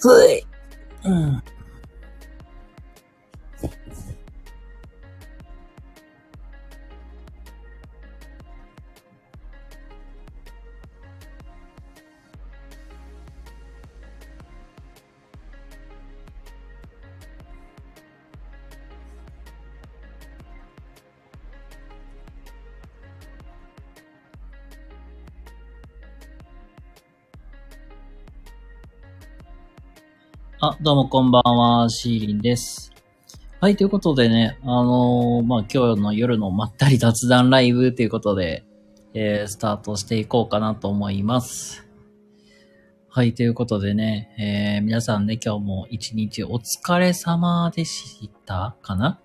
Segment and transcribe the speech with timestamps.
[0.00, 0.46] 暑い。
[1.04, 1.42] うん。
[30.80, 32.92] どうもこんばんは、シーリンです。
[33.60, 38.64] はい、ということでね、あのーまあ、今日の夜のまったり雑談ライブということで、
[39.12, 41.84] えー、スタートしていこうかなと思います。
[43.08, 49.20] はい、ということでね、えー、皆さんね、今日も一日お疲れ様でしたかな？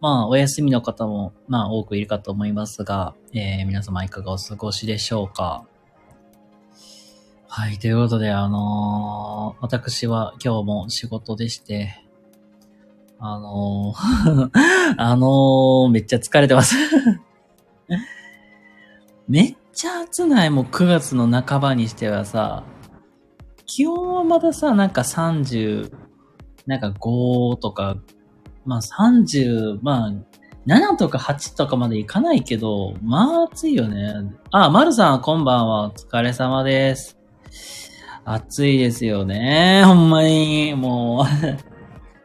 [0.00, 5.64] まあ、お休みの方も、まあ、多くいるかと思いますが、えー、皆様いかがお過ごしでしょうか？
[7.52, 12.00] はい、ということで、あのー私は今日も仕事でして、
[13.18, 14.50] あのー
[14.96, 16.76] あのーめっちゃ疲れてます。
[19.26, 22.62] めっちゃ暑ない、もう9月の半ばにしてはさ、
[23.66, 25.92] 気温はまださ、なんか30、
[26.66, 27.96] なんか5とか、
[28.64, 30.12] まあ30、まあ、
[30.68, 34.36] 7とか8とかまでいかないけど、まあ暑いよね。
[34.52, 35.86] あ、まるさんこんばんは。
[35.86, 37.19] お疲れ様です。
[38.24, 39.82] 暑いですよね。
[39.84, 40.74] ほんまに。
[40.74, 41.26] もう。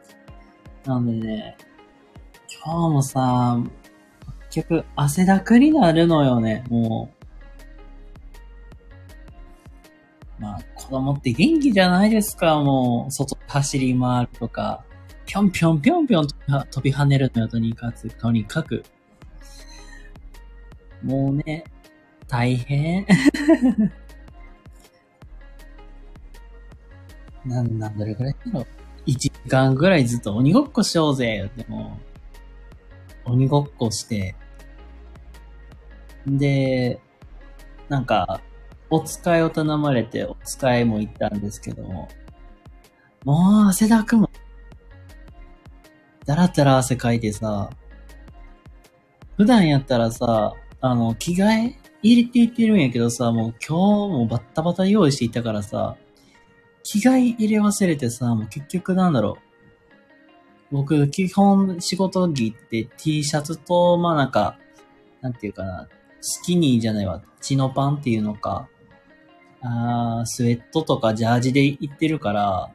[0.88, 1.56] なんでね、
[2.64, 3.58] 今日もさ、
[4.50, 6.64] 結局汗だくになるのよね。
[6.68, 7.10] も
[10.38, 10.42] う。
[10.42, 12.60] まあ、子供って元気じゃないですか。
[12.60, 14.84] もう、外走り回るとか。
[15.24, 18.08] ぴょんぴょんぴょんぴょん飛び跳ねるのよ、とにかく。
[18.10, 18.84] とにかく。
[21.02, 21.64] もうね、
[22.28, 23.06] 大変。
[27.46, 28.66] なんなん、どれくらいだろう。
[29.06, 31.50] 1時間ぐらいずっと鬼ごっこしようぜ。
[31.56, 31.98] でも、
[33.24, 34.34] 鬼ごっこして、
[36.26, 37.00] で、
[37.88, 38.40] なんか、
[38.90, 42.08] お使いを頼まれて、お使いも行ったんですけども、
[43.24, 44.30] もう汗だくも。
[46.24, 47.70] だらだら汗かいてさ、
[49.36, 55.96] 普段やったらさ、あの、着替え入れていってるんやけどさ、もう今日もバッタバタ用意していたからさ、
[56.86, 59.38] 着替え入れ忘れてさ、もう結局なんだろ
[60.70, 60.74] う。
[60.74, 64.56] 僕、基本仕事着って T シャツと、まあなんか、
[65.20, 65.88] なんていうかな、
[66.20, 68.68] スキニーじゃないわ、チノパンっていうのか、
[69.62, 72.70] あースウェットとかジャージで行ってるから、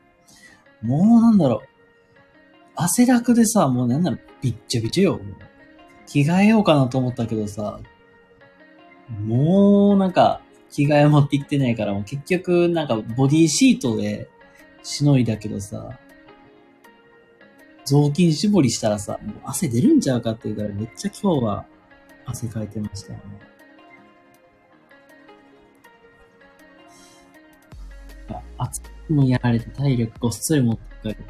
[0.82, 1.68] もうなんだろう。
[2.76, 5.22] 汗だくでさ、もうなんだろう、びっちゃびちゃよ。
[6.06, 7.80] 着替えようかなと思ったけどさ、
[9.26, 14.28] もうなんか、着替え持ってきてないから、もう結局なんかボディシートで
[14.84, 16.00] しのいだけどさ、
[17.86, 21.66] 雑巾絞りしたらさ、もう汗出るんちゃうかっていうからめっちゃ今日は
[22.26, 23.24] 汗かいてましたよね。
[28.58, 31.22] 暑くもやられて体力ごっそり持ってかれて、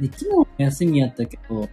[0.00, 1.68] で、昨日も休みやったけど、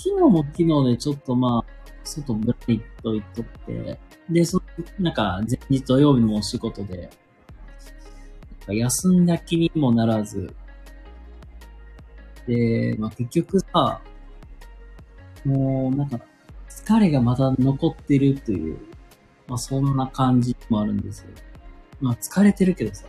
[0.00, 3.98] 昨日も昨日でちょっとまあ、外ぶらりと行っとって、
[4.30, 4.62] で、そ
[5.00, 7.10] なんか、前日土曜日もお仕事で、
[8.68, 10.54] 休んだ気にもならず、
[12.46, 14.00] で、まあ結局さ、
[15.44, 16.20] もうなんか、
[16.68, 18.78] 疲れがまだ残ってるという、
[19.48, 21.30] まあそんな感じもあるんですよ。
[22.00, 23.04] まあ疲れてるけどさ。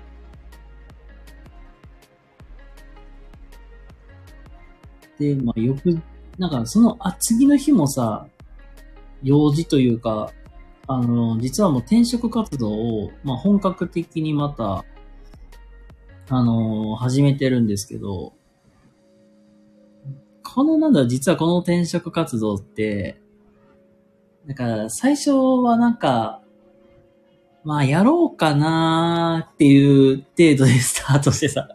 [5.20, 6.02] で、まあよく、
[6.40, 8.28] なんかその、あ、次の日もさ、
[9.22, 10.32] 用事というか、
[10.88, 14.86] あの、実はもう転職活動を、まあ、本格的にまた、
[16.30, 18.34] あの、始めてるんですけど、
[20.44, 23.22] このなんだ、実はこの転職活動って、
[24.48, 26.42] だから最初はなんか、
[27.64, 31.68] まあやろうかなーっていう程度でスタートしてさ、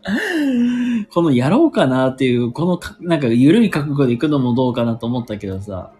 [1.12, 5.92] このやろうかなっていう、このかなんか緩い覚悟で行くのもどうかなと思ったけどさ、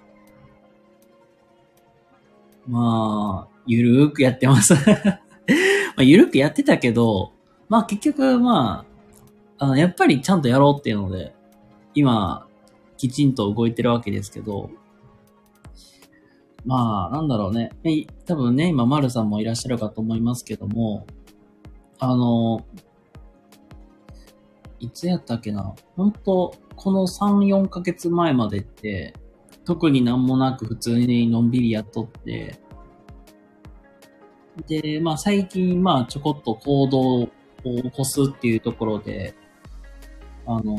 [2.66, 4.74] まあ、ゆるーくやってます。
[5.96, 7.32] まあ、ゆるくやってたけど、
[7.68, 8.84] まあ結局、ま
[9.58, 11.34] あ、あの、やっぱりちゃんとやろうっていうので、
[11.94, 12.46] 今、
[12.96, 14.70] きちんと動いてるわけですけど、
[16.64, 17.70] まあ、なんだろうね。
[18.24, 21.06] 多分ね、今、丸さんもいらっしゃるかと思いますけども、
[21.98, 22.64] あの、
[24.84, 25.74] いつやったっけな？
[25.96, 29.14] 本当この3、4ヶ月前までって、
[29.64, 32.58] 特になんもなく普通にのんびりやっとって、
[34.66, 37.28] で、まあ最近、まあちょこっと行動を
[37.64, 39.34] 起こすっていうところで、
[40.46, 40.76] あの、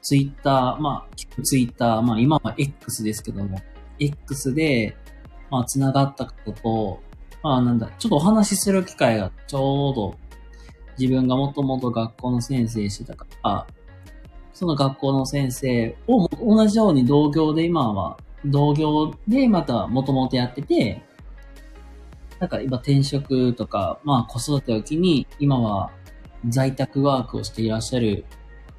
[0.00, 3.58] ツイッター、まあ、ツイッター、まあ今は X ですけども、
[3.98, 4.96] X で、
[5.50, 7.00] まあ繋がったことと、
[7.42, 10.16] まあなんだ、ちょっとお話しする機会がちょうど
[10.98, 13.66] 自分がもともと学校の先生してたから、
[14.52, 21.02] その学校の先生を同じように同業で今は、同業でまたもともとやってて、
[22.40, 25.90] なんか今転職とか、まあ子育てを機に今は
[26.48, 28.24] 在宅ワークをしていらっしゃる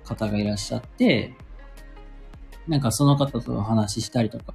[0.03, 1.33] 方がいらっしゃって、
[2.67, 4.53] なんかその方とお話ししたりとか。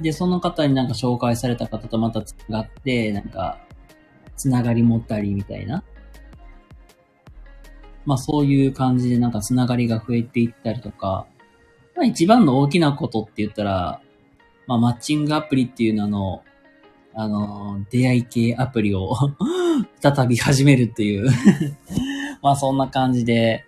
[0.00, 3.58] で、その方になんか紹介された方とまた繋がって、なんか、
[4.36, 5.82] つながり持ったりみたいな。
[8.06, 11.26] まあそういう感じでなんかつながりが増えていったりとか、
[11.96, 14.00] まあ一番の大きなことって言ったら、
[14.66, 16.44] まあマッチングアプリっていうのの、
[17.14, 19.14] あの、出会い系アプリを
[20.00, 21.28] 再び始めるっていう。
[22.42, 23.64] まあそんな感じで、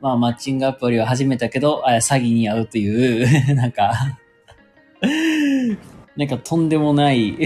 [0.00, 4.18] まあマッチングアプリを始めたけど、あ詐欺に遭うという なんか
[6.16, 7.36] なんかとんでもない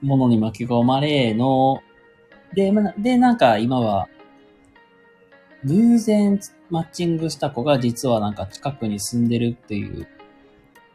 [0.00, 1.82] ものに巻き込まれの、
[2.54, 4.08] で、で、なんか今は、
[5.64, 6.38] 偶然
[6.68, 10.06] マッチングした子が実はなんか近くに住んでるっていう、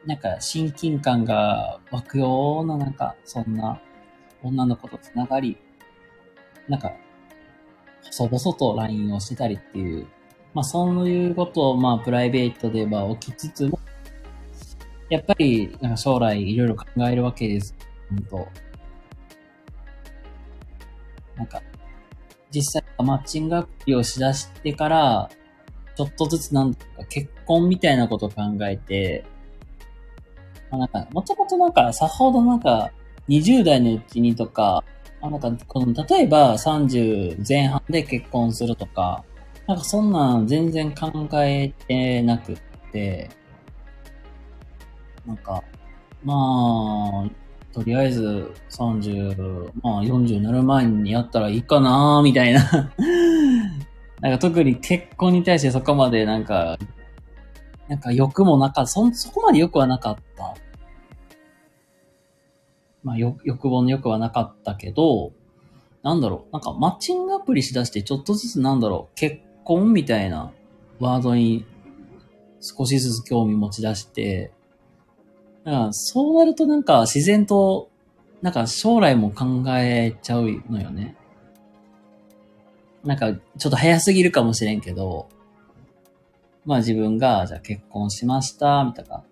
[0.06, 3.81] なんか親近感が湧くようななんかそんな
[4.44, 5.57] 女の子と繋がり、
[6.68, 6.94] なんか、
[8.04, 10.07] 細々と LINE をしてたりっていう、
[10.54, 13.80] まあそういうことをまあプライベートでは起きつつも、
[15.10, 17.75] やっぱりなんか将来いろいろ考えるわけです。
[18.10, 18.48] 本当
[21.36, 21.62] なんか、
[22.51, 25.30] 実際マッチングアプリをしだしてから、
[25.96, 29.25] ちょっとずつなんか結婚みたいなことを考えて、
[30.72, 32.92] まあ、なんか、もともとなんか、さほどなんか、
[33.28, 34.84] 20代のうちにとか、
[35.22, 39.24] あなんか、この、例えば30前半で結婚するとか、
[39.68, 42.57] なんかそんなん全然考えてなくっ
[42.92, 43.30] て、
[45.25, 45.63] なんか、
[46.24, 47.30] まあ、
[47.79, 52.61] とりあえず30、まあ40になる前にやったらいいかなーみたいな。
[54.19, 56.77] なんか特に結婚に対してそこまでなんか、
[57.87, 60.55] なんか欲もなかった、そ、そこまで欲はなかった。
[63.01, 65.31] まあ欲望の欲はなかったけど、
[66.03, 70.51] なんだろう、なんかマッチングアプリしだしてちょっとずつなんだろう、結婚みたいな
[70.99, 71.65] ワードに
[72.59, 74.51] 少しずつ興味持ち出して、
[75.71, 77.89] だそうなるとなんか自然と、
[78.42, 81.16] なんか将来も考えちゃうのよね。
[83.04, 85.30] なんかちょっと早すぎるかもしれんけど、
[86.66, 89.24] まあ自分が、じゃあ結婚しました、みたいな。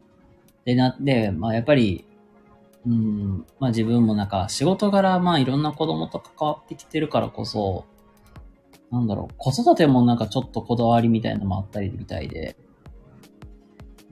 [0.65, 2.05] で、なって、まあやっぱり、
[2.85, 7.85] うん、まあ自分もなんか仕事柄、まあいろんな子供と関わってきてるからこそ、
[8.91, 12.55] なんだろう、子育てもなんかちょっとこだわりみたいなのもあったりみたいで、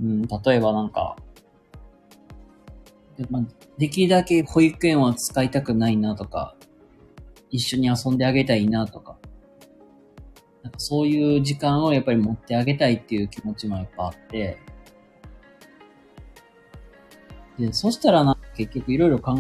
[0.02, 1.16] うん、例えばなんか、
[3.30, 3.44] まあ、
[3.78, 6.56] できるだけ保育園は使いたくないなとか、
[7.50, 9.18] 一緒に遊んであげたいなとか、
[10.64, 14.58] なんかそういう時間をやっぱり持ってあげたいっていう気持ちもやっぱあって、
[17.58, 19.38] で、そしたらな、結局いろいろ考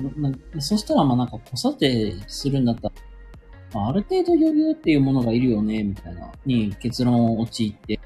[0.55, 2.93] え、そしたらまあなんか子育てするんだったら、
[3.73, 7.99] まあ、ある程度余裕っていうものがいるよね、みたいな、に結論を陥って、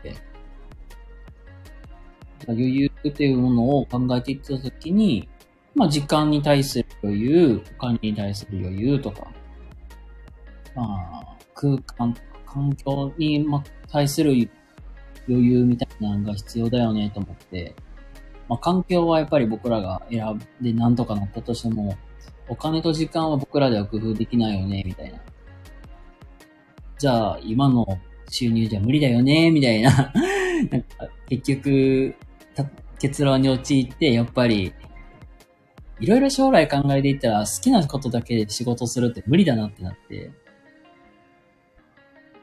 [2.47, 5.29] 余裕っていうものを考えていったときに、
[5.75, 9.27] まあ、時間に対する余裕、お金に対する余裕とか、
[10.75, 13.45] まあ、空間、環境に
[13.91, 14.31] 対する
[15.27, 17.75] 余裕みたいなのが必要だよねと思って、
[18.47, 21.95] まあ、環境はやっぱり僕らが選んで何とかなったとしても、
[22.47, 25.19] お金と時間は僕らでは工夫できないよね、みたいな。
[26.97, 27.85] じゃあ、今の
[28.29, 29.91] 収入じゃ無理だよね、みたいな。
[30.71, 32.15] なんか結局、
[32.99, 34.73] 結論に陥って、やっぱり、
[35.99, 40.31] いろいろ将来考えていったら好きなことだけで仕事するって無理だなってなって。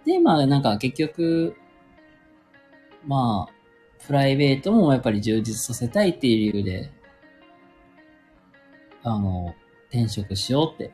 [0.04, 1.56] で、まあなんか結局、
[3.06, 3.52] まあ、
[4.06, 6.92] プライベートもやっぱり充実させたいっていう理由で、
[9.02, 9.54] あの、
[9.88, 10.92] 転職しようって、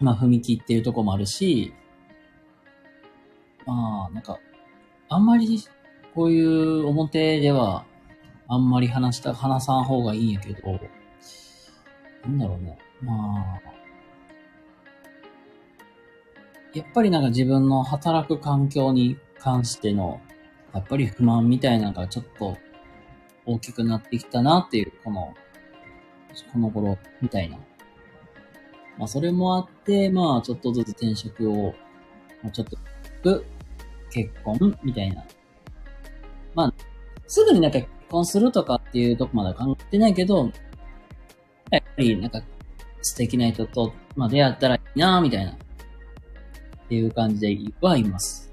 [0.00, 1.74] まあ踏み切ってるとこもあるし、
[3.66, 4.40] まあなんか、
[5.08, 5.62] あんまり
[6.14, 7.84] こういう表では
[8.48, 10.80] あんまり話した、話さん方がいいんやけど、
[12.24, 12.78] なんだろうね。
[13.02, 13.68] まあ、
[16.74, 20.20] やっぱりなんか自分の働く環境に関しての、
[20.74, 22.56] やっぱり不満みたいなのがちょっと
[23.46, 25.34] 大きくなってきたなっていう、この、
[26.52, 27.56] この頃みたいな。
[28.98, 31.74] まあそれもあって、まあちょっとずつ転職を、
[32.42, 32.66] まあちょっ
[33.22, 33.44] と、
[34.10, 35.24] 結婚みたいな。
[36.54, 36.74] まあ、
[37.26, 40.50] すぐになんか結婚するとかっていうとこまでは考えてないけど、
[41.98, 42.40] りなんか
[43.02, 45.52] 素敵な人と、まあ出会ったらいいなみたいな。
[45.52, 45.56] っ
[46.88, 48.50] ていう感じではいます。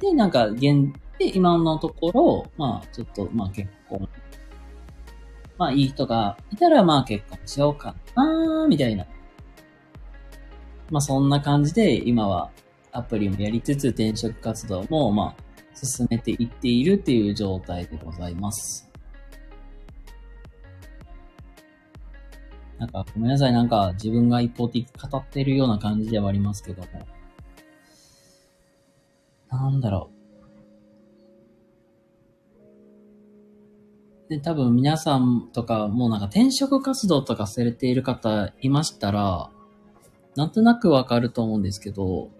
[0.00, 4.08] で、なんか、現、で、今のところ、まあ、ちょっと、まあ結婚。
[5.58, 9.06] まあ、いい人がいたら、まあ結婚しようかなみたいな。
[10.90, 12.50] まあ、そんな感じで、今は
[12.92, 15.42] アプリもやりつつ、転職活動も、まあ、
[15.74, 18.85] 進めていっているっていう状態でございます。
[22.78, 23.52] なんか、ごめんなさい。
[23.52, 26.88] なんか、自分が一方的に語ってるような感じではありますけども。
[29.50, 30.16] なんだろう。
[34.28, 39.50] で、多分皆さんとかもうなんか転職活動とかされている方いましたら、
[40.34, 42.30] なんとなくわかると思うんですけど、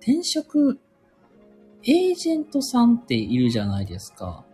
[0.00, 0.80] 転職
[1.84, 4.44] エージェントさんっているじゃないですか。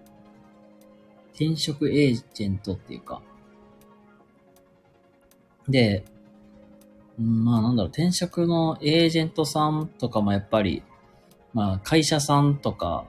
[1.32, 3.22] 転職エージェントっていうか。
[5.70, 6.04] で、
[7.18, 10.82] まあなんだろう、転職のエージェントさんとかもやっぱり、
[11.52, 13.06] まあ会社さんとか、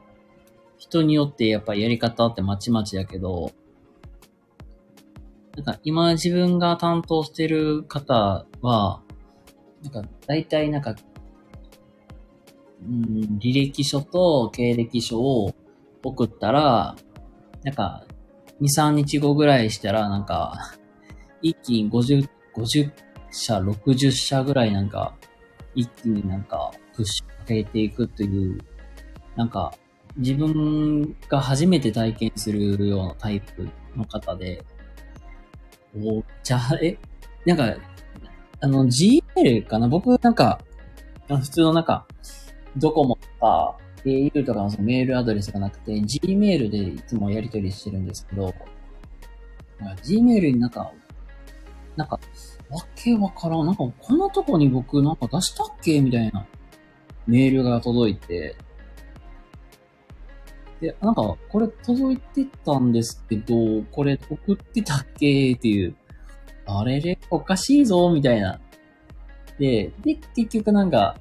[0.77, 3.51] 人によってやっぱりやり方ってまちまちだけど、
[5.56, 9.01] なんか今自分が担当してる方は、
[9.84, 10.96] なんか大体なんか、
[12.84, 15.53] うん、履歴書と経歴書を
[16.03, 16.96] 送ったら、
[17.63, 18.06] なんか、
[18.60, 20.75] 2、3日後ぐらいしたら、なんか、
[21.41, 22.27] 一気に50、
[22.62, 22.91] 50
[23.32, 25.15] 社、60社ぐらいなんか、
[25.74, 28.60] 一気になんか、プッシュかけていくという、
[29.36, 29.74] なんか、
[30.18, 34.63] 自分が初めて体験するようなタイプの方で、
[35.98, 36.98] おじゃあ、え、
[37.46, 37.75] なんか、
[38.60, 39.88] あの、GL かな？
[39.88, 40.60] 僕なんか、
[41.27, 42.06] 普通のなんか、
[42.77, 48.53] ドコモとか、au とかのそのメールアドレスがなくて、Gmail でいつもやり取りしてるんですけど、
[50.03, 50.91] Gmail になんか、
[51.96, 52.20] なんか、
[52.72, 53.66] わけわからん。
[53.66, 56.46] なんか、このとこに僕なんか出したっけみたいな
[57.28, 58.56] メールが届いて、
[60.80, 65.96] で、なんか、これ届いてたんですけど、これ送ってたっけっていう、
[66.66, 68.60] あれれ、おかしいぞ、みたいな。
[69.60, 71.18] で、で、結局なんか、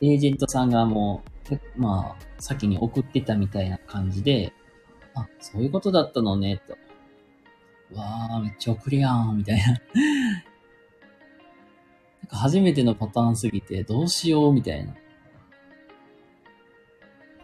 [0.00, 4.52] エージェントさんがもう、まあ、先に送ってたみたいな感じで、
[5.14, 6.76] あ、そういうことだったのね、と。
[7.94, 9.64] わー、めっちゃ送りやん、みたいな。
[12.24, 14.94] なんか初めてのパターンすぎて、どうしよう、みたいな。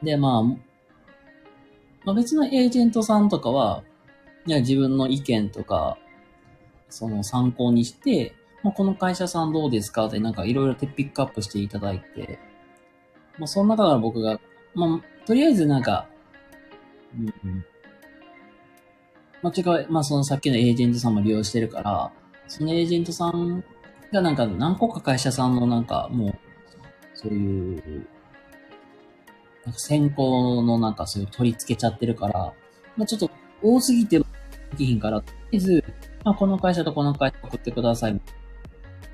[0.02, 0.56] で、まあ、ま
[2.12, 3.84] あ、別のエージェントさんとかは、
[4.46, 5.98] いや自分の意見とか、
[6.88, 12.38] その参考にして、まあ、この会社さんどうですかってなんかいろいろピックアップしていただいて、
[13.38, 14.40] まあ、その中から僕が、
[14.74, 16.08] まあ、とりあえずなんか、
[17.18, 17.64] うんうん、
[19.42, 22.10] まあ、違う、まあ、そのさっきのエージェントさんも利用してるから、
[22.48, 23.62] そのエージェントさん
[24.12, 26.34] がなんか何個か会社さんのなんかもう、
[27.14, 28.06] そういう、
[29.64, 32.52] なんか先行のなんかそういう取り付けちゃってるから、
[32.96, 33.30] まあ、ちょっと
[33.62, 34.24] 多すぎても
[34.72, 35.84] できひんから、とりあえず、
[36.24, 38.20] まあ、この会社とこの会社送ってください。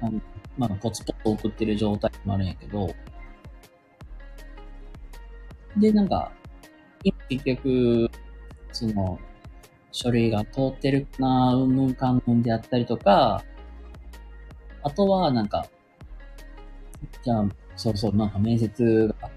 [0.00, 0.21] あの
[0.59, 2.88] まあ、ポツポツ送ってる状態もあるんやけど、
[5.76, 6.33] で、なんか、
[7.29, 8.11] 結局、
[8.73, 9.19] その、
[9.93, 13.45] 書類が通ってるかな、うんぬんかんぬんであったりとか、
[14.87, 15.66] あとは、なんか、
[17.25, 19.31] じゃあ、そうそう、なんか面接が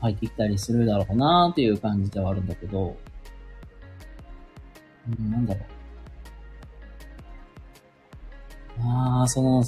[0.00, 2.96] 入ってきたりするだろうなっていう感じではあるんだけど、
[5.08, 5.64] うん、なんだろう。
[8.82, 9.62] ああ、その、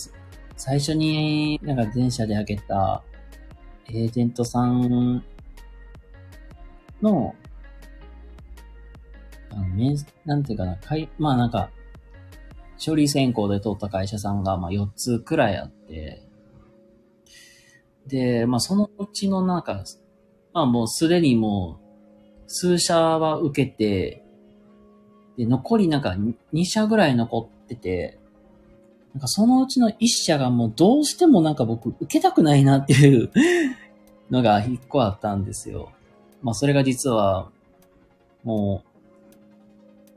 [0.57, 3.05] 最初になんか前者で開けた
[3.87, 5.23] エージェントさん
[7.01, 7.37] の、
[9.51, 11.71] あの、面、なんていうかな、かい、まあなんか、
[12.85, 16.23] 処理選考で通った会社さんが、まあ4つくらいあって、
[18.07, 19.85] で、まあそのうちのなんか、
[20.53, 21.91] まあもうすでにもう、
[22.47, 24.25] 数社は受けて、
[25.37, 26.17] で、残りなんか
[26.53, 28.19] 2社ぐらい残ってて、
[29.15, 33.31] なんかそのうちの1社がもうどうしてもなんか僕受けたくないなっていう
[34.31, 35.93] のが1個あったんですよ。
[36.43, 37.51] まあそれが実は、
[38.45, 38.90] もう、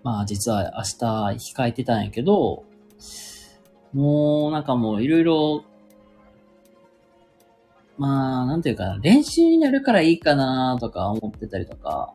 [0.03, 2.65] まあ実は明日控えてたんやけど、
[3.93, 5.63] もうなんかもういろいろ、
[7.97, 12.13] まあなんていうかな、練習になるからいいかなとか思ってたりとか、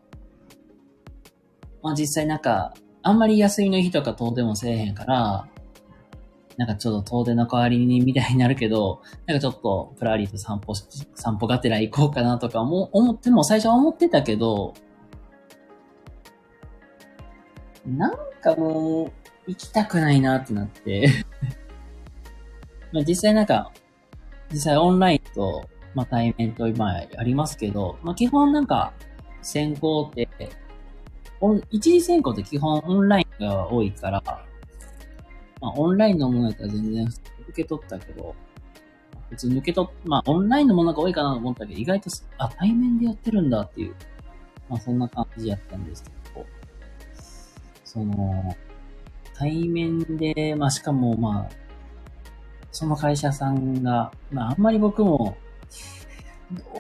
[1.83, 5.49] まあ実際なんか、あんまり休みの日とか遠出もせえへんから、
[6.57, 14.75] なんかちょっと遠出の代わりにみたいになるけど、なんかちょっとプラリーと散歩、散歩がてら行こうかなとかも思っても最初は思ってたけど、
[17.97, 19.13] なんかもう、
[19.47, 21.09] 行きたくないなってなって。
[22.93, 23.73] まあ実際なんか、
[24.53, 28.93] 実際オンラインと、まあ対面と今ありますけど、まあ基本なんか、
[29.43, 30.29] 選考って、
[31.41, 34.23] オン一次選考って基本オンラインが多いから、
[35.61, 38.35] まあオンラインのものだったら全然受け取ったけど、
[39.31, 43.95] 普通に受け取っ、まあオンラインのものが多いかなと思ったけど、意外と、あ、対面でやってるんだっていう、
[44.69, 46.18] まあそんな感じやったんですけど、
[47.89, 48.55] その、
[49.35, 51.49] 対面で、まあしかもまあ、
[52.71, 55.39] その会社さんが、まああんまり僕も、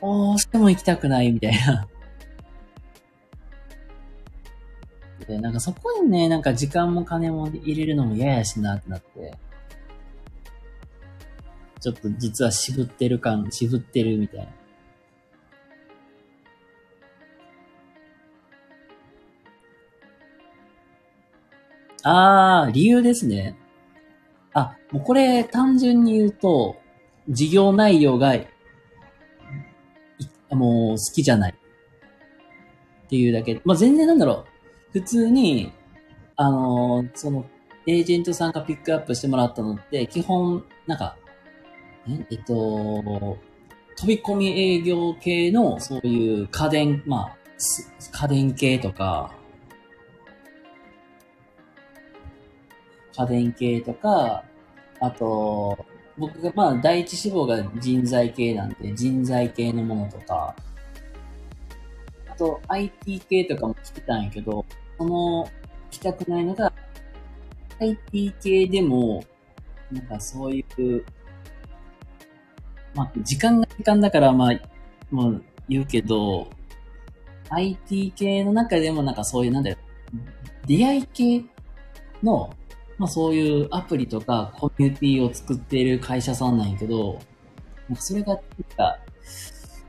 [0.02, 1.88] どうしても行きたくないみたいな。
[5.26, 9.38] で、なんかそこにね、なんか時間も金も入れるのも嫌やしなってなって、
[11.80, 14.57] ちょっと実は渋ってる感、渋ってるみたいな。
[22.02, 23.56] あー、理由ですね。
[24.54, 26.76] あ、もうこれ単純に言うと、
[27.28, 28.34] 事業内容が、
[30.50, 31.54] もう好きじゃない。
[31.54, 33.60] っていうだけ。
[33.64, 34.44] まあ、全然なんだろ
[34.92, 34.98] う。
[34.98, 35.72] 普通に、
[36.36, 37.44] あのーその、
[37.86, 41.16] エージェントさんがピックアップしてもらったのって、基本、なんか、
[42.06, 43.38] んえっと、
[43.96, 47.36] 飛び込み営業系の、そういう家電、まあ、
[48.12, 49.34] 家電系とか、
[53.18, 54.44] 家電系とか、
[55.00, 55.84] あと、
[56.16, 60.54] 僕がまあ第一志望が人材系なんで、人材系のものとか、
[62.28, 64.64] あと IT 系とかも来てたんやけど、
[64.96, 65.48] その
[65.90, 66.72] 来たくないのが、
[67.80, 69.24] IT 系でも、
[69.90, 71.04] なんかそういう、
[72.94, 74.60] まあ時間が時間だからまあ、
[75.10, 76.48] もう言うけど、
[77.50, 79.76] IT 系の中でもなんかそういうなんだよ、
[80.66, 81.44] 出会い系
[82.22, 82.52] の
[82.98, 87.20] まあそういうアプリとかコミュニティを作っている会社さんなんやけど、
[87.88, 88.42] なんかそれが、なん
[88.76, 88.98] か、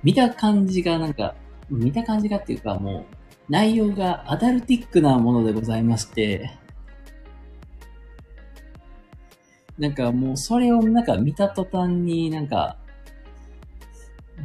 [0.04, 1.36] 見た感じがなんか、
[1.70, 3.06] 見た感じがっていうかもう、
[3.50, 6.52] 内容がアダルティックなものでございまして、
[9.78, 12.78] なんかもうそれをなんか見た途端になんか、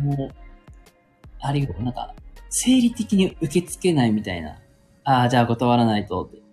[0.00, 0.34] もう、
[1.40, 2.14] あれよ、なんか、
[2.48, 4.58] 生理的に受け付けないみたいな。
[5.04, 6.43] ああ、じゃあ断らないとって。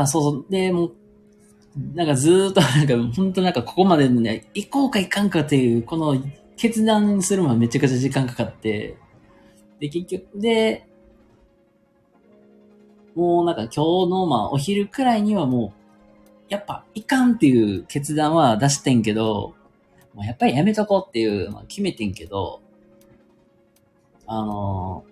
[0.00, 0.46] あ、そうそう。
[0.50, 0.92] で、もう、
[1.94, 6.16] なんかずーっと、なんか、本当なんかここまでのね、行こうか行かんかっていう、この
[6.56, 8.96] 決断するのはめちゃくちゃ時間かかって、
[9.80, 10.86] で、結局、で、
[13.14, 15.84] もうなんか今日のまあお昼くらいにはもう、
[16.48, 19.54] やっぱいかんっていう決断は出してんけど、
[20.14, 22.60] もうやっぱりやめとこうっていうのは決めてんけど、
[24.26, 25.04] あの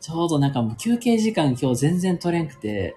[0.00, 2.96] ちょうどなんかもう休憩時間今日全然取れんくて、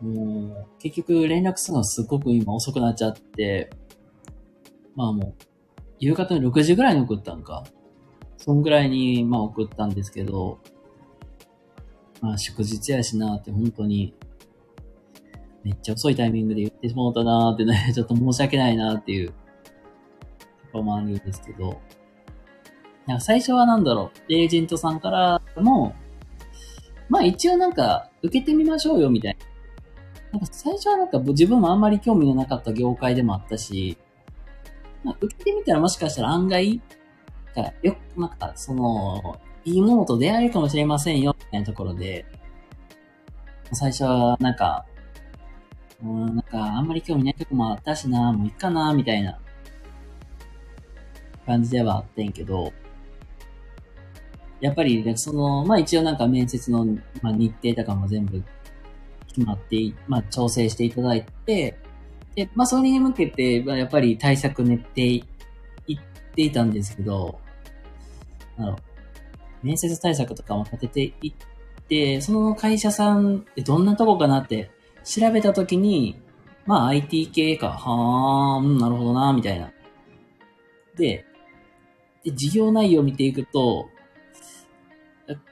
[0.00, 3.70] もう、結局連絡するのすごく今遅くなっちゃって、
[4.94, 5.44] まあもう、
[5.98, 7.64] 夕方の6時ぐらいに送ったんか。
[8.36, 10.58] そんぐらいに、まあ送ったんですけど、
[12.20, 14.14] まあ祝日やしなって本当に、
[15.64, 19.34] めっちゃ遅いタイミングで言ってしまったなーってね、 ちょっと申し訳ないなーっていう、と
[20.72, 21.80] こもあるんですけど、
[23.06, 25.94] なんか最初はなんだろう、エージェントさんからも、
[27.08, 29.57] まあ一応なんか受けてみましょうよみたいな。
[30.32, 33.96] なんか最初はなんか自分もあんまり興味のなかった業界でもあったし、
[35.04, 36.80] まあ、受けてみたらもしかしたら案外、
[37.54, 42.26] かよなんかその、いいものと出会えるかもしれませんよ、みたいなところで、
[43.72, 44.86] 最初はなんか、
[46.02, 49.38] うん、なんかあんまり興味ないとこもあったしな、もういいかな、みたいな。
[51.48, 52.74] 感じではあってんけど、
[54.60, 56.84] やっぱり、その、まあ一応なんか面接の、
[57.22, 58.44] まあ、日程とかも全部
[59.38, 61.78] 決まって、まあ、調整していただいて、
[62.34, 65.24] で、まあ、それに向けて、まあ、やっぱり対策練ってい
[65.94, 65.98] っ
[66.34, 67.38] ていたんですけど、
[68.58, 68.78] あの、
[69.62, 71.32] 面接対策とかも立てていっ
[71.88, 74.70] て、その会社さんってどんなとこかなって
[75.04, 76.20] 調べたときに、
[76.66, 79.72] まあ、IT 系か、はー、うん、なるほどな、みたいな。
[80.96, 81.24] で、
[82.24, 83.88] で、事業内容を見ていくと、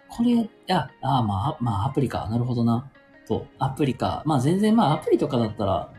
[0.08, 2.90] これ、あ、あまあ、まあ、アプリか、なるほどな。
[3.26, 4.22] と、アプリか。
[4.26, 5.92] まあ全然まあアプリとかだったら、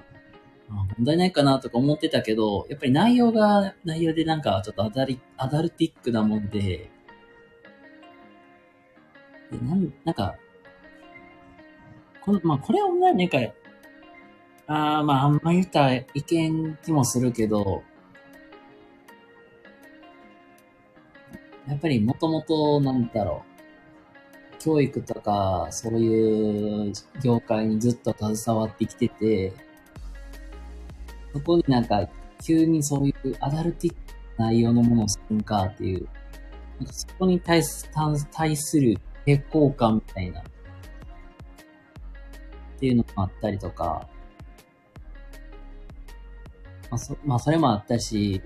[0.70, 6.60] 問題ないかなとか思ってたけど、やっぱり内容が内容でなんかちょっとアダリアダルティックなもんで、
[9.52, 10.36] でなんなんか、
[12.22, 13.38] このまあ、これを何か、
[14.68, 17.84] ああ、まあ、あんま言った意見気もするけど、
[21.68, 23.57] やっぱりもともと、なんだろう、
[24.68, 29.54] 教育とか、そういう業界にずっと携わってきてて、
[31.32, 32.06] そこになんか、
[32.44, 33.98] 急にそういうアダルティック
[34.38, 36.10] な内容のものをするんかっていう、
[36.80, 37.90] なんかそこに対す
[38.30, 40.44] 対する抵抗感みたいな、っ
[42.78, 44.06] ていうのもあったりとか、
[46.90, 48.42] まあそ、まあ、それもあったし、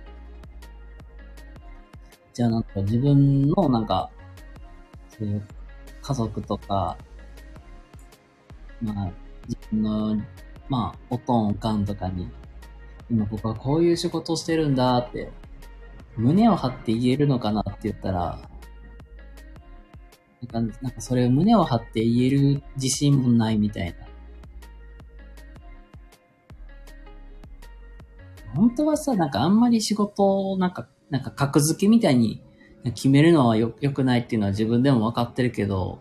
[2.32, 4.12] じゃあなんか自分のなんか、
[5.10, 5.48] そういう
[6.02, 6.98] 家族とか、
[8.82, 9.12] まあ、
[9.48, 10.22] 自分の、
[10.70, 12.30] まあ、おとんおかんとかに、
[13.10, 15.32] 今僕はこういう仕事をしてるんだって、
[16.18, 18.50] 胸を張って言えるのかなって言ったら、
[20.52, 24.12] なんか、なんかそれを胸を張って言える自信もないみたいな。
[28.56, 32.42] 本当はさ、なんかあんまり仕事をなんかなんか格付けみたいに
[32.86, 36.00] 決めるのはよ、良くないっていうのは自分でも分かってるけど、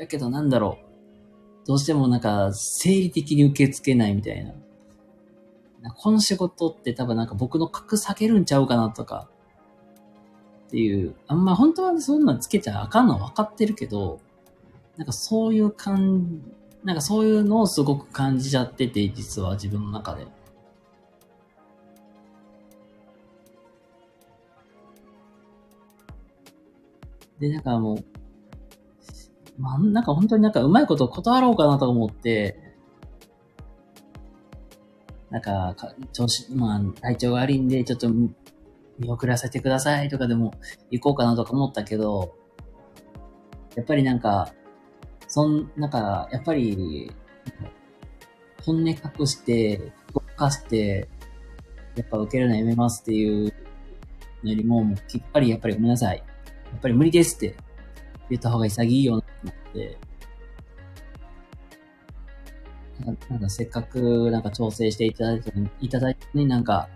[0.00, 0.78] やけどなんだろ
[1.64, 1.66] う。
[1.66, 4.54] どうしてもなんか、生理的に受け付けないみたいな。
[5.92, 9.28] この仕事って多分なんか僕の格下げるんちゃうかなとか。
[10.68, 11.14] っていう。
[11.26, 14.20] あんま本当はそんなんつけちゃあかんのは分かってるけど、
[14.96, 16.42] なんかそういう感、
[16.82, 20.26] なんかそういうのをすごく感じちゃってて、実は自分の中で。
[27.40, 28.04] で、なんかもう、
[29.58, 32.56] まあ、なんか本当になんかうまいこと断ろうかなと思って、
[35.30, 38.32] なんか、か調子、まあ、体調が悪いんで、ちょっと見
[39.08, 40.52] 送らせてくださいとかでも
[40.90, 42.34] 行こうかなとか思ったけど、
[43.76, 44.52] やっぱりなんか、
[45.28, 47.12] そん、なんか、やっぱり、
[48.64, 51.08] 本音隠して、動かして、
[51.96, 53.52] やっぱ受けるのやめますっていうよ
[54.42, 56.22] りも、もうきっぱりやっぱりごめんなさい。
[56.70, 57.56] やっぱり無理ですって。
[58.30, 59.98] 言った方が潔いよなと思って、
[63.04, 66.88] なんか、なんかせっかくなんか調整していただいたのに、いただいたのになんか、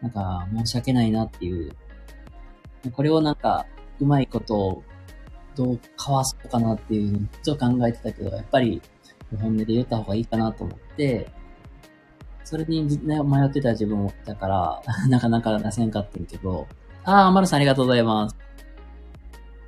[0.00, 1.72] なんか申し訳ないなっていう、
[2.92, 3.66] これをなんか、
[4.00, 4.82] うまいことを
[5.54, 8.82] どうかわそうかなっていうのをちょっと考えてたけど、やっぱり
[9.40, 11.30] 本音で言った方がいいかなと思って、
[12.42, 16.66] それに、ね、迷ってた自分もいたから、 なかなか出せんかったけど、
[17.04, 18.36] ああ、マルさんありがとうございます。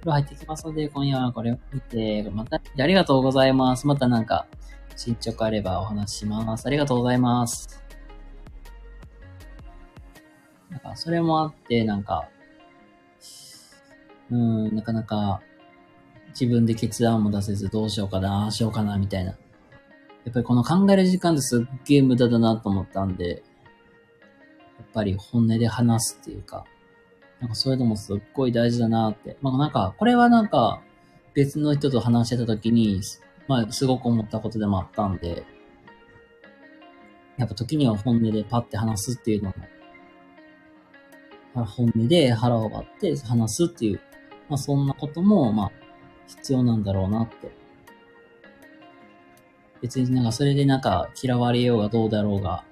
[0.05, 3.87] 風呂入ってきますので、今夜はこれを見て、また、ありがとうございます。
[3.87, 4.47] またなんか、
[4.97, 6.67] 進捗あればお話しします。
[6.67, 7.83] ありがとうございます。
[10.69, 12.29] なんか、それもあって、なんか、
[14.31, 15.41] うん、なかなか、
[16.39, 19.31] 自分で決断も出せず、どうしようかな、ああしようかな、みたいな。
[19.31, 19.37] や
[20.31, 23.37] っぱりこの考える時間ってすっげえ無駄だなと思ったんで、や
[24.83, 26.67] っぱり本音で話すっていうか、
[27.45, 29.37] なんかそういうのもすっごい大事だなって。
[29.43, 30.81] まあなんか、これはなんか、
[31.35, 33.03] 別の人と話してた時に、
[33.47, 35.45] まあすごく思ったことでもあったんで、
[37.37, 39.53] やっぱ時には本音でパッて話すっていうの
[41.55, 44.01] も、本音で腹を割って話すっていう、
[44.49, 45.73] まあそんなことも、まあ
[46.27, 47.53] 必要なんだろうなって。
[49.83, 52.65] 別になんかそれでなんか嫌われようがどうだろうが、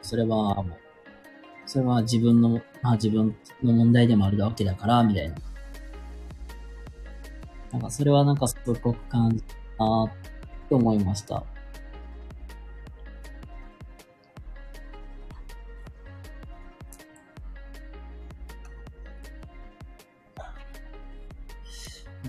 [0.00, 0.86] それはもう
[1.66, 5.34] それは自分の、まあ自分の問題でもあるわけだから、みたいな。
[7.72, 9.42] なんかそれはなんかすごく感じ
[9.76, 11.42] たなって思いました。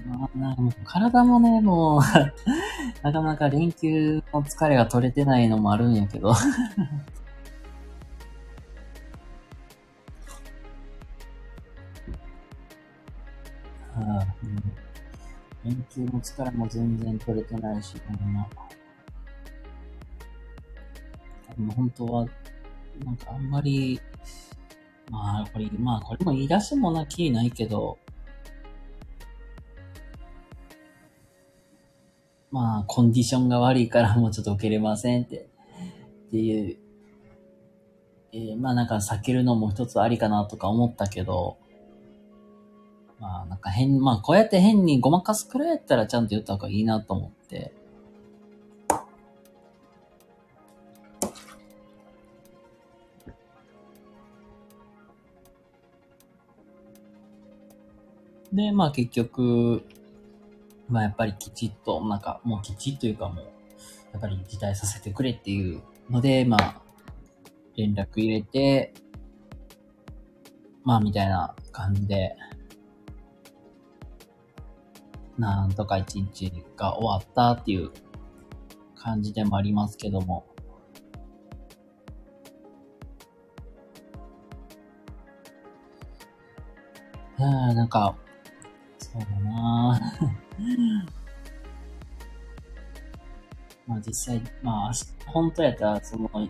[0.08, 2.02] まあ、なんか体もね、もう
[3.06, 6.34] なかなか連休の疲れが取れてないのもあるんやけど
[14.01, 15.73] うん。
[15.73, 18.47] 研究の力も全然取れてないし、ほんま。
[21.55, 22.25] でも本当は、
[23.03, 23.99] なんかあんまり、
[25.10, 27.97] まあ、これ、まあ、これも言い出してもなきないけど、
[32.51, 35.49] まあ、コンディションが悪いからもうちょっと受けれませんって、
[36.27, 36.77] っていう、
[38.33, 41.57] えー、まあなんか避けるのも一つありかなとか思ったけど、
[43.19, 47.73] まあ、なんか変、まあ、こうやって変にごまかすくらいやったらちゃんと言った方がいいなと思って。
[58.53, 59.84] で、まあ結局、
[60.89, 63.45] まあやっぱりきちっと、なんかもうきちっというかもう、
[64.13, 66.82] やっぱり辞退させてくれっていうので、まあ、
[67.75, 68.93] 連絡入れて、
[70.84, 72.36] まあみたいな感じで、
[75.38, 77.91] なんとか一日が終わったっていう
[78.95, 80.45] 感じでもありますけども。
[87.39, 88.15] うん、なんか、
[88.97, 90.00] そうだな
[93.86, 94.91] まあ実際、まあ、
[95.28, 96.50] 本当やったら、その、やっ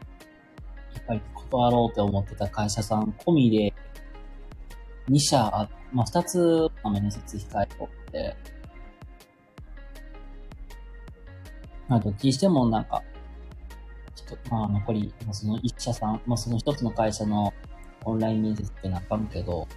[1.06, 3.74] ぱり断ろうと思ってた会社さん込みで、
[5.10, 8.38] 2社あ、まあ2つ、面接控えとって、
[11.88, 13.04] まあどっちにしてもなんか、
[14.16, 17.54] ちょっと、まあ残り、まあ、その1社さん、まあその1つの会社の
[18.06, 19.68] オンライン面接ってなあかんけど、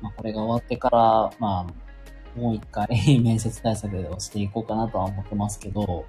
[0.00, 0.98] まあ、これが終わってから、
[1.38, 2.86] まあ、もう一回
[3.20, 6.06] 面接対策をしていこうかなとは思ってますけど、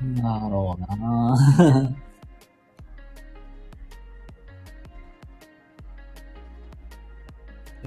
[0.00, 1.96] なんだろうな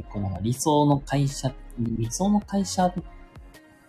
[0.02, 2.92] 結構なんか理想の会社、理想の会社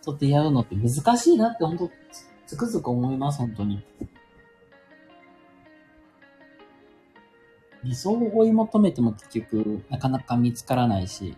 [0.04, 1.90] と出会うのって難しいなって本当
[2.46, 3.82] つくづく思います、本当に。
[7.82, 11.34] 理想を追い求めても結局、なかなか見つからないし、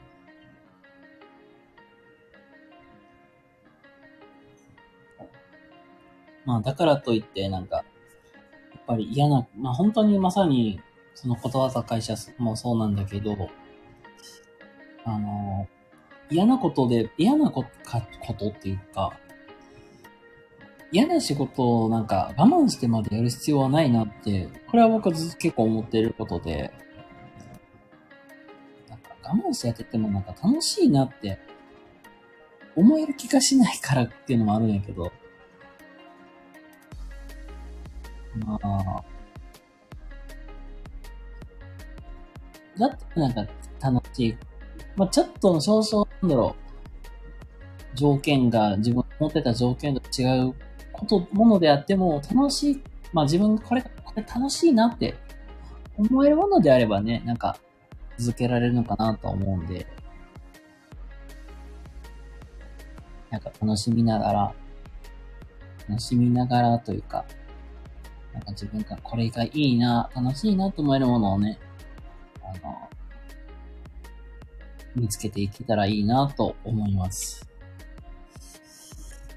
[6.45, 10.81] まあ、だからといって、なんか、やっぱり嫌な、まあ本当にまさに、
[11.15, 13.49] その断った会社もそうなんだけど、
[15.05, 15.69] あの、
[16.31, 17.69] 嫌なことで、嫌なこと
[18.27, 19.13] ことっていうか、
[20.91, 26.73] 嫌な仕事をなんか我慢してまでやる必要はないなって、これは僕はずっと結構思っていることで、
[28.89, 31.39] なんか我慢してやっててもなんか楽しいなって
[32.77, 35.13] 思える気がしないからっていうのもあるんやけど、
[38.47, 39.05] まあ、
[42.79, 43.47] だってなんか
[43.81, 44.37] 楽しい。
[44.97, 47.97] まあちょっと少々なんだろう。
[47.97, 50.55] 条件が自分思ってた条件と違う
[50.93, 55.15] こと、ものであっても、楽しい、まあ自分これ、これ楽しいなって
[55.97, 57.57] 思えるものであればね、なんか
[58.19, 59.87] 続けられるのかなと思うんで、
[63.31, 64.55] なんか楽しみながら、
[65.89, 67.25] 楽しみながらというか、
[68.33, 71.59] なんか自分がこれがいいな、楽しいなと思えるものをね、
[74.95, 77.49] 見つけていけたらいいなと思います。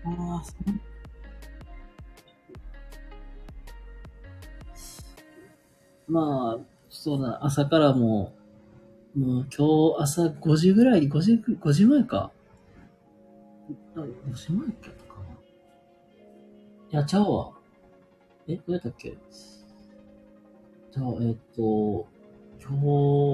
[0.05, 0.43] ああ、
[6.07, 8.33] まあ、そうだ、朝からも
[9.15, 12.31] う、もう今日朝5時ぐらい、5時、5時前か。
[13.95, 15.21] あ、5時前かか
[16.91, 17.51] いや、ちゃうわ。
[18.47, 19.17] え、どうやったっけ？
[20.91, 22.07] じゃあ、えっ、と、
[22.61, 22.85] 今日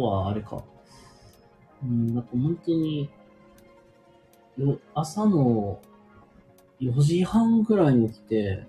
[0.04, 0.64] はあれか。
[1.84, 3.10] うん、なんか本当に、
[4.58, 5.82] よ、朝の
[6.80, 8.66] 4時半ぐらいに起きて、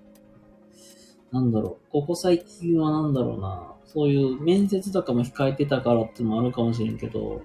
[1.31, 7.41] なんだろう、ここ最近はなんだろうな、そういう面接とかも控えてたからってのもあるかもしれんけど、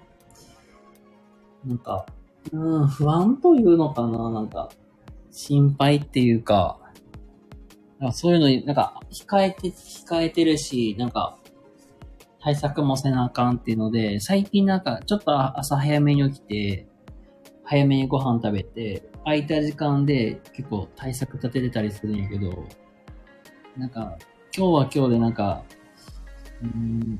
[1.64, 2.06] なんか、
[2.52, 4.70] うん、不安というのかな、なんか、
[5.30, 6.78] 心配っていうか、
[8.00, 11.36] かそういうのに、なんか、控えて、控えてるし、なんか、
[12.42, 16.86] 対策もせなあかんっていうので、最近なんか、ちょっと朝早めに起きて、
[17.64, 22.64] 早めにご飯食べて、空いた時間で結構対策立ててたりするんやけど、
[23.76, 24.16] なんか、
[24.56, 25.62] 今日は今日でなんか、
[26.62, 27.18] うん、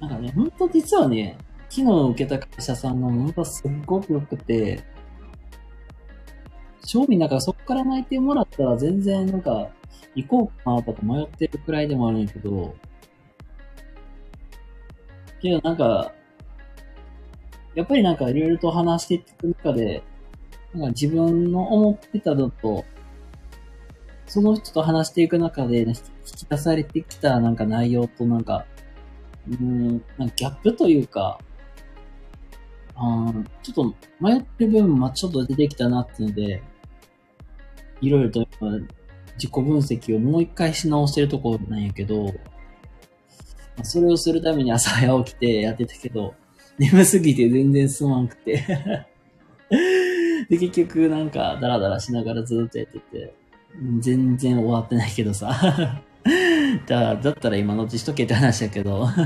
[0.00, 1.36] なんかね、ほんと実はね、
[1.68, 4.82] 昨日受けた会社さんが本当すっごく良くて、
[6.84, 9.68] 正味なんかそっから泣いてもらったら全然なんか
[10.14, 12.74] 行こうかなとか迷ってるくらいでもあるんやけど、
[15.42, 16.12] けどなんか、
[17.74, 20.02] やっぱりなんかいろいろと話していく中で、
[20.74, 22.84] なんか自分の思ってたのと、
[24.26, 25.94] その人と話していく中で、ね、
[26.26, 28.66] 引き出されてきたなんか内容となんか
[29.48, 31.38] うん、なんかギャップというか、
[32.94, 36.62] あちょっと迷ってる部分もちょっと出てきたなっていうので、
[38.00, 38.46] いろいろと
[39.34, 42.32] 自己分析をもう一回し直してるところなんやけど、
[43.82, 46.34] それをするために朝早起きてやってたけど、
[46.78, 48.64] 眠すぎて全然進まんくて。
[50.48, 53.34] で、結局なんかダラダラしながらずっとやってて、
[54.00, 56.02] 全然終わってないけどさ。
[56.86, 59.08] じゃあ、だったら今のうちしとけって話やけど。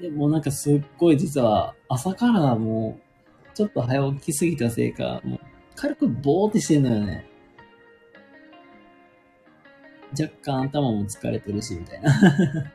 [0.00, 5.40] でもなんかすっごい実は朝からもう、ちょっと早起きすぎたせいか、もう
[5.74, 7.27] 軽くボーってしてんのよね。
[10.12, 12.72] 若干頭も疲れてるし、みたいな。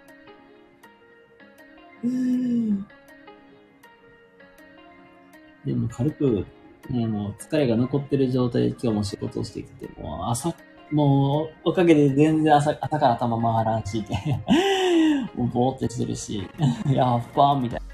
[5.66, 6.46] でも軽く、
[6.90, 10.54] ね、もう疲れが残ってる状態で今日も仕事をしてきて、もう朝、
[10.92, 14.04] もうおかげで全然朝朝から頭回らんし、
[15.34, 16.48] もうぼーってしてるし、
[16.88, 17.86] やっばーみたいな。
[17.86, 17.90] っ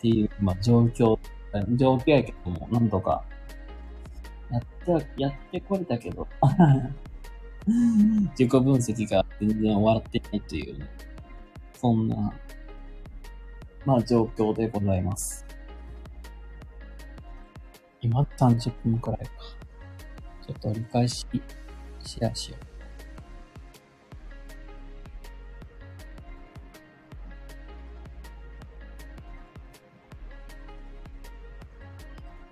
[0.00, 1.18] ていう、まあ状況、
[1.76, 3.24] 状況やけども、なんとか、
[4.92, 6.26] やっては、やってこれたけど、
[7.66, 10.86] 自己分析が全然終わってないという、ね、
[11.74, 12.32] そんな、
[13.86, 15.46] まあ状況でございます。
[18.00, 19.30] 今30分くらいか。
[20.46, 21.26] ちょっと折り返し、
[22.00, 22.73] シェアしよう。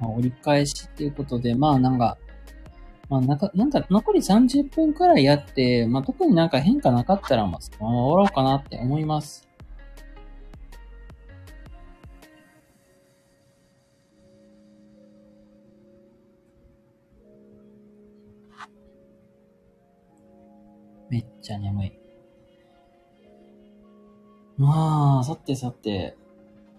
[0.02, 2.18] まあ、折り返しっていうことで、まあなんか、
[3.08, 9.48] まあなんか、なんか残り30分くらいやって、まあ特になんか変化なかったら、まあそのまま終わろうかなって思います。
[21.08, 21.92] めっちゃ眠い。
[24.56, 26.16] まあ、さてさて、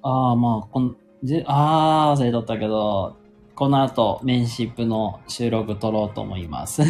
[0.01, 3.15] ああ、まあ、こん、ぜ、ああ、忘れとったけど、
[3.55, 6.81] この後、メンシップの収録撮ろうと思います。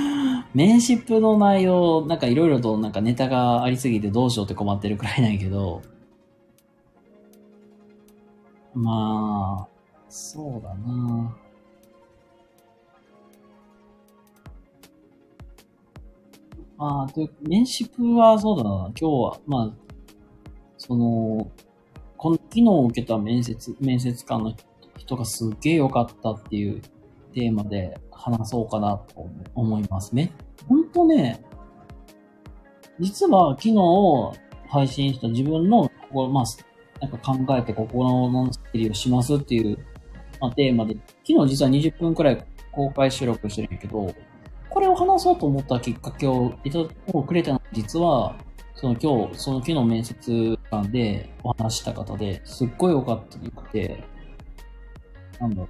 [0.54, 5.82] メンシップの内容、なんかいろいろとなんかネタがありすぎてどうしようって困ってるくらいなんやけど、
[8.74, 9.68] まあ、
[10.08, 11.36] そうだな。
[16.76, 19.72] まあ、というメンシップはそうだな、今日は、まあ、
[20.76, 21.50] その、
[22.18, 24.52] この昨日受けた面接、面接官の
[24.96, 26.82] 人がすっげえ良かったっていう
[27.32, 30.32] テーマで話そうかなと思いますね。
[30.68, 31.40] ほんとね、
[32.98, 33.74] 実は昨日
[34.68, 36.44] 配信した自分の、ここまあ、
[37.00, 39.78] なんか考えて心の整理をしますっていう、
[40.40, 44.12] まあ、テーマで、昨日実は20分くらい公開収録してるけど、
[44.70, 46.80] これを話そうと思ったきっかけをいた
[47.12, 48.36] をくれたのは、実は、
[48.80, 54.04] その今日、その昨日面接官でお話した方ですっごい良かったよくて、
[55.40, 55.68] なんだろう。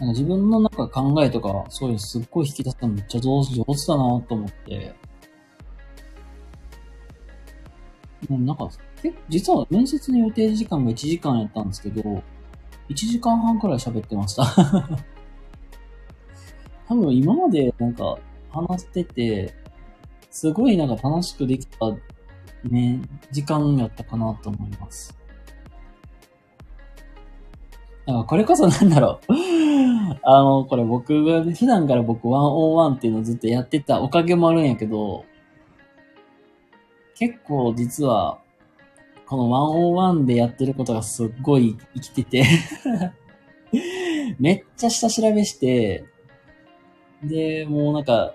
[0.00, 3.60] なんか自分の中考えとか、そういうすっごい引き出すのめっちゃ上手だ
[3.98, 4.94] なと思って、
[8.30, 8.70] なんか、
[9.02, 12.22] 結実は面接の予定時間が1時間やったんですけど、
[12.88, 14.44] 1時間半くらい喋ってました。
[16.88, 18.16] 多分今までなんか
[18.50, 19.61] 話してて、
[20.32, 21.94] すごいなんか楽しくできた
[22.64, 25.16] ね、時間やったかなと思います。
[28.06, 29.32] だからこれこそなんだろう。
[30.24, 35.24] あの、これ僕が、普段から僕ワンオンワンっていうのをずっとやってたおかげもあるんやけど、
[37.16, 38.40] 結構実は、
[39.26, 42.44] このワンオンワンでやってることがすっごい生きてて
[44.38, 46.04] めっちゃ下調べして、
[47.22, 48.34] で、もうなんか、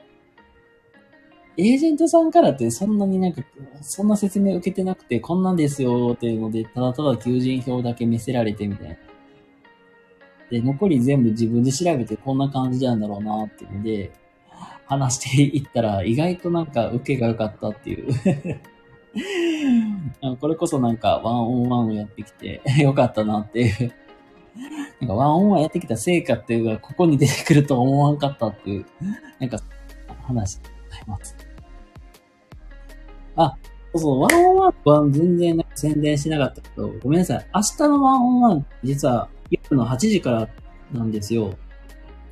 [1.57, 3.41] エージェントさんからってそんなになんか、
[3.81, 8.95] そんな説明受けてなくて、こんなんですよっていうので、ただただ求人票だけ見せられてみたいな。
[10.51, 14.11] で、残り全部自分で調べてこんな感じなんだろうなっていうので、
[14.85, 18.07] 話していったら意外となんか受けが良かったっていう。
[20.39, 23.91] これこそなんかワンオンワンをやってきて 良かったなっていう。
[25.01, 28.85] なんかワンオンワンやってきた成果っていうのがここに出てくると思わんかったっていう、
[29.39, 29.59] なんか
[30.23, 31.46] 話でございます。
[33.37, 33.57] あ、
[33.93, 37.47] そうそう、ワンオンワンは全然なんか宣伝しなかったけど、ごめんなさい。
[37.53, 40.49] 明日のワンオンワン、実は夜の8時から
[40.91, 41.57] なんですよ。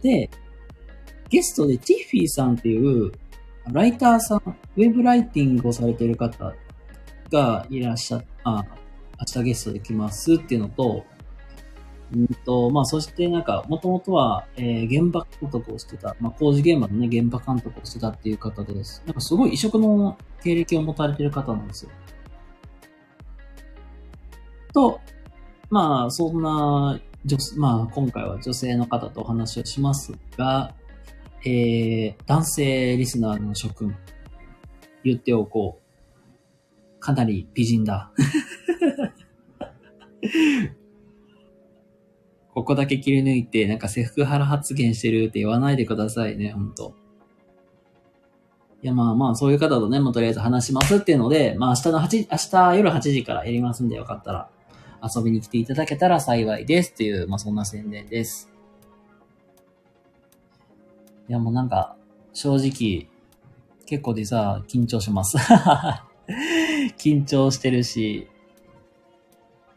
[0.02, 0.30] で、
[1.30, 3.12] ゲストでティッフィーさんっていう、
[3.72, 6.54] ライターさん、ウェブライティングをされてる方
[7.32, 8.64] がいらっしゃっあ、
[9.36, 11.04] 明日ゲストで来ますっていうのと、
[12.16, 19.04] うんと、まあ、そしてなんか、もともとは、えー現場監督をしてた、まあ、工事現場のね、現場監督をしてたっていう方です。
[19.06, 21.92] なんかすごい異色の経歴を持たれてる方なんですよ。
[24.74, 25.02] と、
[25.70, 30.74] まあ、そんな、女まあ、今回は女性の方とお話をしますが、
[31.44, 33.96] えー、男性リスナーの諸君、
[35.04, 35.86] 言っておこう。
[37.00, 38.12] かなり美人だ。
[42.56, 46.96] ここだけ切り抜いて、なんかセクハラ発言してるって言わないでくださいね、ほんと。
[48.82, 52.38] いや、まあまあ、そういう方とね、もうとりあえず話しますっていうので、まあ明日の8、明
[52.74, 54.50] 日夜8時からやりますんで、よかったら
[55.04, 58.50] 遊びに来ていただけたら幸いですっていう、まあそんな宣伝です。
[61.28, 61.98] いや、もうなんか、
[62.32, 63.10] 正直、
[63.86, 65.36] 結構でさ、緊張します。
[66.98, 68.30] 緊張してるし、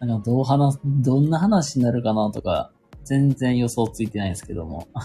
[0.01, 2.70] なんかどう話、どんな話になるかなとか、
[3.05, 4.86] 全然予想ついてないですけども。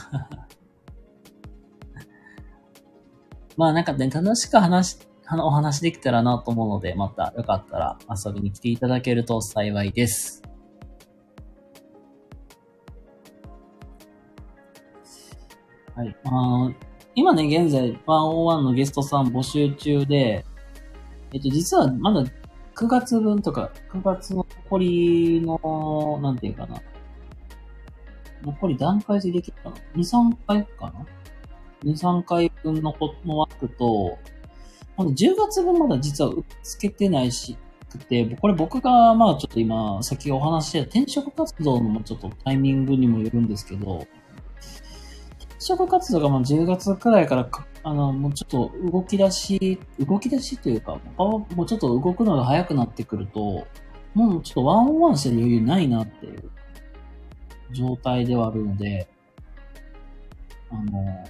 [3.57, 4.97] まあなんかね、楽しく話、
[5.31, 10.43] お話できたらなと思うので、またよかったら遊びに来ていただけると幸いです。
[15.95, 16.15] はい。
[16.25, 16.71] あ
[17.15, 20.45] 今ね、現在、101のゲストさん募集中で、
[21.31, 22.23] えっと、実はまだ
[22.75, 26.81] 9月分とか、9月の残りの、なんていうかな。
[28.43, 31.05] 残り段階でできるかな ?2、3回かな
[31.83, 32.95] ?2、3回分の
[33.25, 34.17] の枠と、
[34.97, 37.57] 10月分まだ実は受け付けてないし、
[37.97, 44.05] くて、これ僕がまあちょっと今、先お話してた転職活動のちょっとタイミングにもよるんですけど、
[45.39, 47.45] 転職活動がまあ10月くらいから
[47.83, 53.67] あの、もうちょっと動き出し、動き出しというか、もうちょっと動くのが早くなってくると、
[54.13, 56.49] もうちょっとワンオンワンしてる余裕ないなっていう
[57.71, 59.07] 状態ではあるので、
[60.69, 61.25] あの、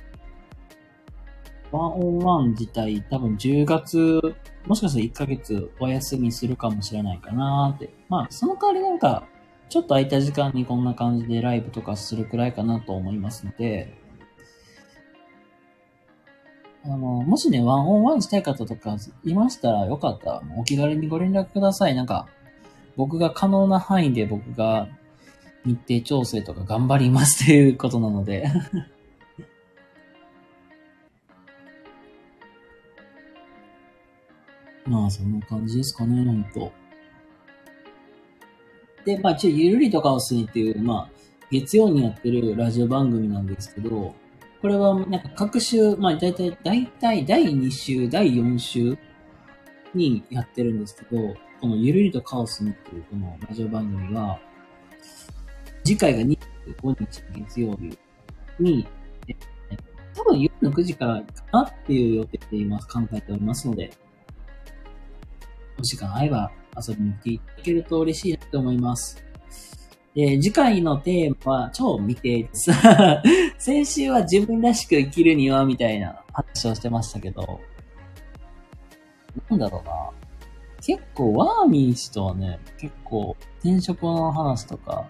[1.72, 4.36] ワンオンワン自体多分10月、
[4.68, 7.90] もしかしたら1ヶ月お休みするかもしれないかなって。
[8.10, 9.28] まあ、その代わりなんか、
[9.70, 13.98] ちょっと空いた時間にこんな感じでライブとかするくらいかなと思いますので、
[16.86, 21.96] あの、もしね、ワンオンワンしたい方とかいましたらよかったら、お気軽にご連絡ください。
[21.96, 22.28] なんか、
[22.98, 24.88] 僕が可能な範囲で僕が
[25.66, 28.46] 日程調整とか頑張りますっていうことなので
[34.86, 36.74] まあ、そんな感じですかね、ほんと。
[39.06, 41.14] で、まあ、一応、ゆるりとカオスにっていう、まあ、
[41.50, 44.14] 月曜にやってるラジオ番組なんですけど、
[44.64, 48.98] これはなんか各週、まあ大体、大体第2週、第4週
[49.94, 54.40] にやってるんですけど、このゆるりとカオスにっていうこのラジオ番組は、
[55.84, 56.38] 次回が25
[56.98, 58.00] 日月曜日
[58.58, 58.88] に、
[60.16, 63.92] 多分夜の9時からかなっていう予定でいます、考えておりますので、
[65.78, 66.50] お時間合えば
[66.88, 69.22] 遊びに来ていただけると嬉しいなと思います。
[70.16, 72.72] で、次回のテーマは超未定です。
[73.58, 77.60] 先週は自分らしく生きるにはみたいな話をしてましたけど、
[79.50, 80.10] なんだろうな。
[80.86, 85.08] 結構ワーミー氏とはね、結構転職の話とか、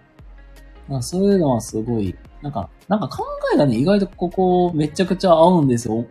[0.88, 6.06] かそういうのはすごい、なんか、なんか考えがね、意外とここめちゃくちゃ合うんですよ。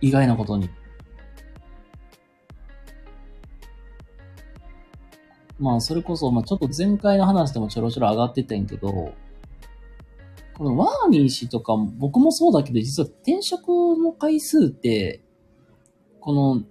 [0.00, 0.68] 意外なことに。
[5.64, 9.14] まあ、それこそ、まあ、ちょっと前回の話でもちょろちょろ上がってたんやけど、こ
[10.62, 15.22] のワーミー氏とか、僕もそうだけど、実は転職の回数って、
[16.20, 16.62] この、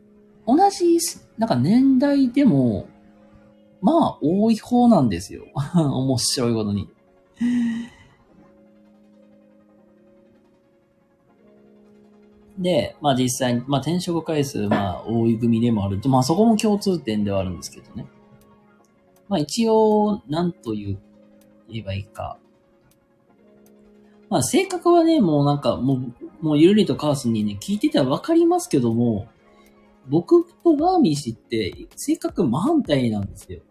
[0.46, 1.00] 同じ、
[1.40, 2.88] なんか年代でも、
[3.82, 5.46] まあ、多い方なんですよ。
[5.74, 6.88] 面白いことに。
[12.60, 18.06] で、まあ実際に、まあ転職回数、まあ多い組でもある、まあそこも共通点ではあるんですけどね。
[19.34, 21.00] まあ一応、なんと言
[21.74, 22.38] えばいいか。
[24.30, 29.28] まあ性格はね、もうなんか、もう、もうゆるりとカースにね、聞いててはわかりますけども、
[30.08, 33.62] 僕とバーミー氏って性格真反対なんですよ。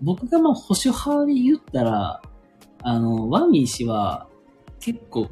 [0.00, 2.22] 僕がまあ保守派で言ったら、
[2.82, 4.26] あの、ワーミー氏は
[4.80, 5.28] 結構、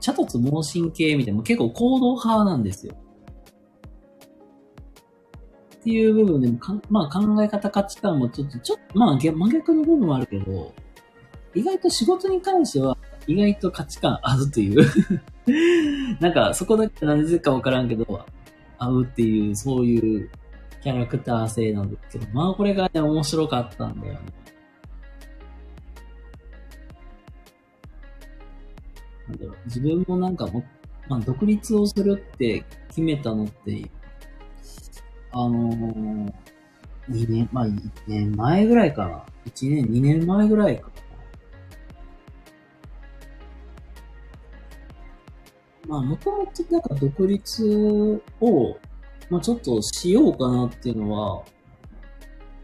[0.00, 2.96] 茶突盲信系みたいな、結構行動派なんですよ。
[5.80, 10.72] っていう部分でもか、まあ考え方価値観もちょっと、ちょっと、まあ真逆の部分もあるけど、
[11.54, 14.86] 意外と仕事に関しては意外と価値観合うという
[16.20, 18.24] なんかそこだけ何でかわからんけど、
[18.78, 20.30] 合うっていう、そういう
[20.82, 24.20] キャラクター性なんですけど、まあこれがね、面白かったんだよね。
[29.28, 30.64] なんだろう、自分もなんかも、
[31.08, 33.90] まあ独立をするって決めたのって、
[35.32, 36.32] あのー、
[37.10, 39.24] 2年、まあ1年前ぐらいかな。
[39.46, 40.98] 1年、2年前ぐらいかな
[45.88, 48.76] まあ、もともとなんか独立を、
[49.30, 51.44] まあちょっとしようかなっていうのは、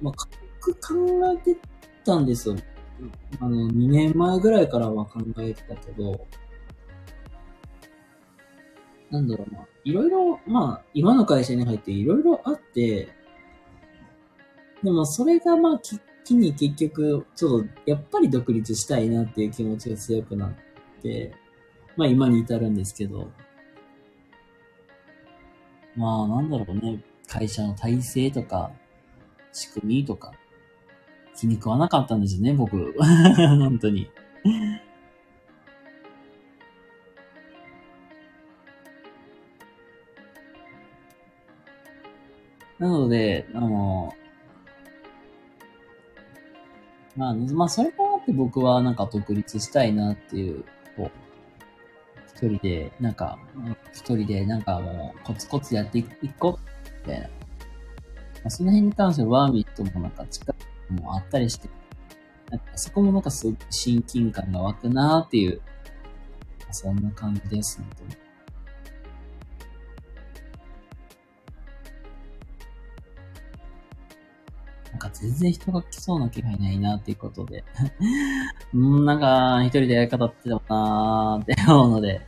[0.03, 0.15] まあ、
[0.61, 1.59] 軽く考えて
[2.05, 2.57] たんですよ。
[3.41, 6.27] あの、2年前ぐらいからは考えてたけど、
[9.11, 13.09] なんだろうな、いろいろ、まあ、今の会社に入っていろいろあって、
[14.83, 15.81] でもそれがまあ、
[16.25, 20.53] 機に結局、ちょっと、やっぱり独立したいなっていう気持ちが強くなっ
[21.03, 21.33] て、
[21.97, 23.31] まあ今に至るんですけど、
[25.97, 28.73] まあなんだろうね、会社の体制とか、
[29.53, 30.33] 仕組みとか、
[31.37, 32.95] 気に食わなかったんですよね、僕。
[33.37, 34.11] 本当に。
[42.79, 44.15] なので、あの、
[47.17, 50.65] まあ、まあ、それもあって僕はなんか独立したいなっていう、
[50.97, 51.11] こう、
[52.27, 53.39] 一人で、なんか、
[53.93, 56.05] 一人でなんかもうコツコツやってい
[56.39, 57.29] こう、みたいな。
[57.29, 57.31] ま
[58.47, 60.57] あ、その辺に関してはワーミットもなんか近く
[61.01, 61.69] もあったりして、
[62.51, 65.61] なんかそこもなんかすごく親近感が湧くなっていう、
[66.73, 68.24] そんな感じです、本
[75.25, 77.65] 全然人が来そうな気がいないなっていうことで
[78.75, 82.21] うん、なんか一人でやり方ってたもなーって思うので、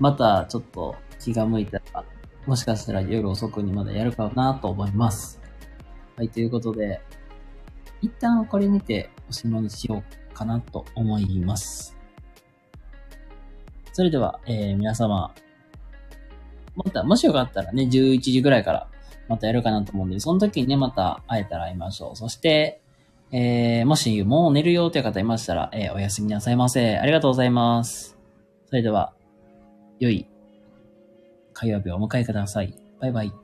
[0.00, 2.04] またちょっと気が向いたら、
[2.46, 5.40] もしかしたら夜遅くにまだやるかなと思います。
[6.16, 7.00] はい、ということで、
[8.02, 11.96] 一旦これにておしまいにしようかなと思います。
[13.92, 15.32] それでは、えー、皆様、
[16.74, 18.89] また、もしよかったらね、11時ぐらいから
[19.30, 22.16] またやるかなと思うんで、その時にね、また会えたら会いましょう。
[22.16, 22.80] そして、
[23.30, 26.98] えー、もしもう寝るよという方いましたら、えー、おやすみなさいませ。
[26.98, 28.18] ありがとうございます。
[28.66, 29.12] それでは、
[30.00, 30.26] 良い
[31.52, 32.74] 火曜日をお迎えください。
[32.98, 33.39] バイバイ。